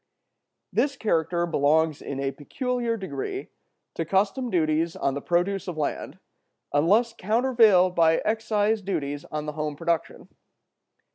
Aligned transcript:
This 0.73 0.95
character 0.97 1.45
belongs 1.45 2.01
in 2.01 2.19
a 2.19 2.31
peculiar 2.31 2.97
degree 2.97 3.49
to 3.93 4.03
custom 4.03 4.49
duties 4.49 4.95
on 4.95 5.13
the 5.13 5.21
produce 5.21 5.67
of 5.67 5.77
land, 5.77 6.17
unless 6.73 7.13
countervailed 7.13 7.93
by 7.93 8.17
excise 8.25 8.81
duties 8.81 9.25
on 9.25 9.45
the 9.45 9.51
home 9.53 9.75
production. 9.75 10.29